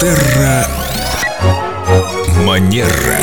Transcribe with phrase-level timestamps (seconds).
[0.00, 0.68] Терра
[2.44, 3.18] Манера.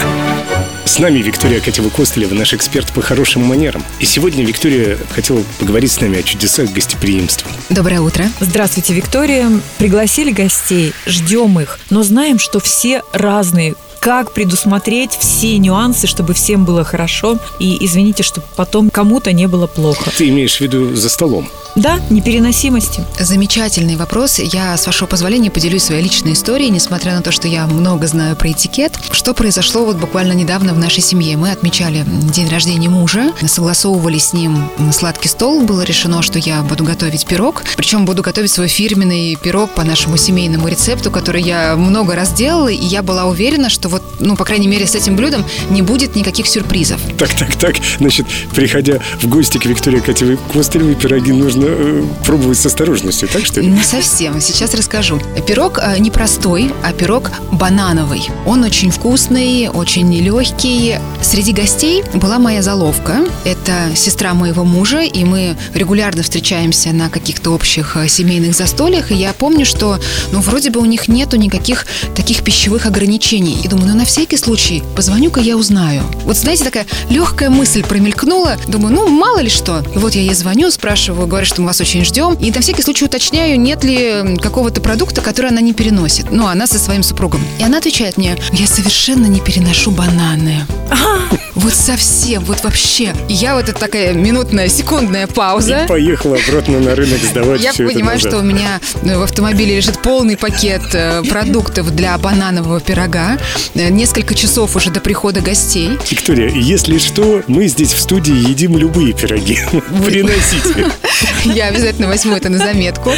[0.85, 3.83] С нами Виктория Катева-Костылева, наш эксперт по хорошим манерам.
[3.99, 7.49] И сегодня Виктория хотела поговорить с нами о чудесах гостеприимства.
[7.69, 8.25] Доброе утро.
[8.39, 9.49] Здравствуйте, Виктория.
[9.77, 13.75] Пригласили гостей, ждем их, но знаем, что все разные.
[13.99, 17.39] Как предусмотреть все нюансы, чтобы всем было хорошо?
[17.59, 20.11] И извините, чтобы потом кому-то не было плохо.
[20.17, 21.49] Ты имеешь в виду за столом?
[21.75, 23.03] Да, непереносимости.
[23.19, 24.37] Замечательный вопрос.
[24.37, 28.35] Я, с вашего позволения, поделюсь своей личной историей, несмотря на то, что я много знаю
[28.35, 28.93] про этикет.
[29.11, 31.35] Что произошло вот буквально недавно в нашей семье?
[31.35, 35.61] Мы отмечали день рождения мужа, согласовывали с ним сладкий стол.
[35.61, 37.63] Было решено, что я буду готовить пирог.
[37.75, 42.67] Причем буду готовить свой фирменный пирог по нашему семейному рецепту, который я много раз делала,
[42.67, 46.15] и я была уверена, что вот, ну, по крайней мере, с этим блюдом не будет
[46.15, 47.01] никаких сюрпризов.
[47.17, 47.75] Так, так, так.
[47.97, 53.61] Значит, приходя в гости к Виктории Катевой-Костылевой, пироги нужно э, пробовать с осторожностью, так что
[53.61, 53.67] ли?
[53.67, 54.39] Не совсем.
[54.41, 55.19] Сейчас расскажу.
[55.47, 58.27] Пирог э, не простой, а пирог банановый.
[58.45, 60.97] Он очень вкусный, очень легкий.
[61.21, 63.25] Среди гостей была моя заловка.
[63.45, 69.11] Это сестра моего мужа, и мы регулярно встречаемся на каких-то общих э, семейных застольях.
[69.11, 69.99] И я помню, что,
[70.31, 73.57] ну, вроде бы у них нету никаких таких пищевых ограничений.
[73.63, 76.03] И думаю, ну, на всякий случай, позвоню-ка я узнаю.
[76.25, 78.57] Вот, знаете, такая легкая мысль промелькнула.
[78.67, 79.83] Думаю, ну, мало ли что.
[79.93, 82.33] И вот я ей звоню, спрашиваю, говорю, что мы вас очень ждем.
[82.33, 86.31] И на всякий случай уточняю, нет ли какого-то продукта, который она не переносит.
[86.31, 87.41] Ну, она со своим супругом.
[87.59, 90.65] И она отвечает мне, я совершенно не переношу бананы.
[91.55, 93.13] Вот совсем, вот вообще.
[93.29, 95.83] И я вот это такая минутная, секундная пауза.
[95.83, 98.59] И поехала обратно на рынок сдавать Я все понимаю, это что у назад.
[98.59, 103.37] меня э, в автомобиле лежит полный пакет э, продуктов для бананового пирога.
[103.75, 105.91] Э, Несколько часов уже до прихода гостей.
[106.09, 109.59] Виктория, если что, мы здесь в студии едим любые пироги.
[110.05, 110.91] Приносите.
[111.45, 113.11] Я обязательно возьму это на заметку.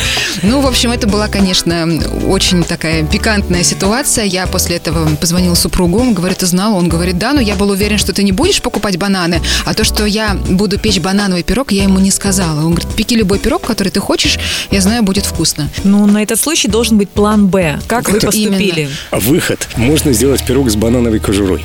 [0.44, 1.88] Ну, в общем, это была, конечно,
[2.28, 4.26] очень такая пикантная ситуация.
[4.26, 6.76] Я после этого позвонила супругу, он говорит, ты знал?
[6.76, 9.84] Он говорит, да, но я был уверен, что ты не будешь покупать бананы, а то,
[9.86, 12.60] что я буду печь банановый пирог, я ему не сказала.
[12.66, 14.38] Он говорит, пеки любой пирог, который ты хочешь,
[14.72, 15.70] я знаю, будет вкусно.
[15.84, 17.80] Ну, на этот случай должен быть план Б.
[17.88, 18.82] Как вы Вот поступили?
[18.82, 18.92] именно.
[19.12, 19.68] А выход.
[19.78, 21.64] Можно сделать пирог с банановой кожурой.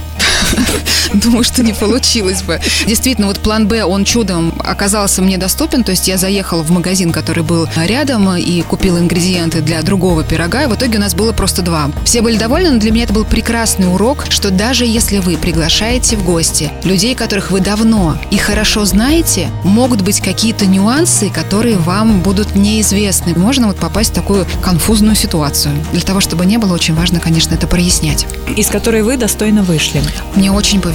[1.15, 2.61] Думаю, что не получилось бы.
[2.87, 5.85] Действительно, вот план Б, он чудом оказался мне доступен.
[5.85, 10.65] То есть я заехала в магазин, который был рядом, и купила ингредиенты для другого пирога.
[10.65, 11.91] И в итоге у нас было просто два.
[12.05, 16.17] Все были довольны, но для меня это был прекрасный урок, что даже если вы приглашаете
[16.17, 22.21] в гости людей, которых вы давно и хорошо знаете, могут быть какие-то нюансы, которые вам
[22.21, 23.35] будут неизвестны.
[23.35, 25.75] Можно вот попасть в такую конфузную ситуацию.
[25.93, 28.27] Для того, чтобы не было, очень важно, конечно, это прояснять.
[28.57, 30.03] Из которой вы достойно вышли.
[30.35, 30.90] Мне очень повезло.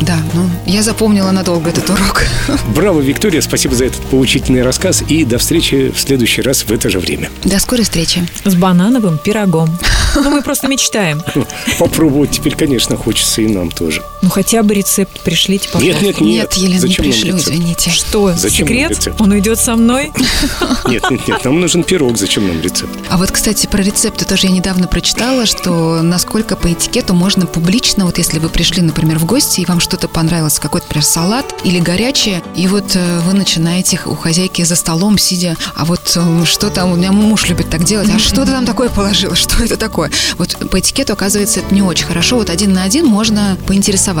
[0.00, 2.24] Да, ну, я запомнила надолго этот урок.
[2.74, 6.88] Браво, Виктория, спасибо за этот поучительный рассказ и до встречи в следующий раз в это
[6.88, 7.28] же время.
[7.44, 8.26] До скорой встречи.
[8.44, 9.78] С банановым пирогом.
[10.14, 11.22] Ну, мы просто мечтаем.
[11.78, 14.02] Попробовать теперь, конечно, хочется и нам тоже.
[14.26, 16.04] Ну, хотя бы рецепт пришлите, пожалуйста.
[16.04, 16.42] Нет, нет, нет.
[16.42, 17.90] Нет, Елена, Зачем не пришлю, извините.
[17.90, 19.14] Что, Зачем секрет?
[19.20, 20.10] Он уйдет со мной?
[20.88, 22.92] Нет, нет, нет, нам нужен пирог, зачем нам рецепт?
[23.08, 28.04] А вот, кстати, про рецепты тоже я недавно прочитала, что насколько по этикету можно публично,
[28.04, 31.78] вот если вы пришли, например, в гости, и вам что-то понравилось, какой-то, например, салат или
[31.78, 36.70] горячее, и вот э, вы начинаете у хозяйки за столом, сидя, а вот э, что
[36.70, 39.76] там, у меня муж любит так делать, а что ты там такое положила, что это
[39.76, 40.10] такое?
[40.38, 44.15] Вот по этикету, оказывается, это не очень хорошо, вот один на один можно поинтересоваться.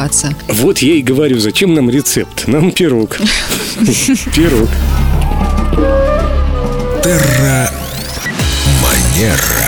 [0.48, 2.46] Вот я и говорю, зачем нам рецепт?
[2.46, 3.16] Нам пирог.
[4.34, 4.68] Пирог.
[7.02, 7.70] Терра
[8.82, 9.65] Манера.